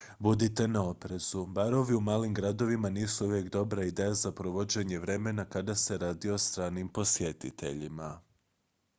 [0.19, 5.75] budite na oprezu barovi u malim gradovima nisu uvijek dobra ideja za provođenje vremena kada
[5.75, 8.21] se radi o stranim posjetiteljima